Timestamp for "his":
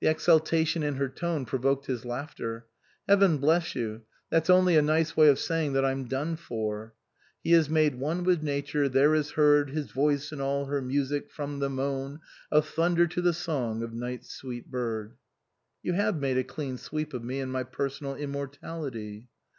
1.84-2.06, 9.68-9.90